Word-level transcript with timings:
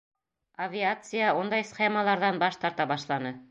Авиация 0.65 1.27
ундай 1.41 1.67
схемаларҙан 1.73 2.43
баш 2.47 2.61
тарта 2.67 2.91
башланы. 2.97 3.37